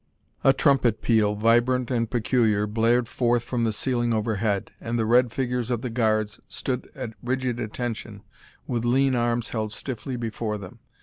[0.43, 5.31] A trumpet peal, vibrant and peculiar, blared forth from the ceiling overhead, and the red
[5.31, 8.23] figures of the guards stood at rigid attention
[8.65, 10.79] with lean arms held stiffly before them.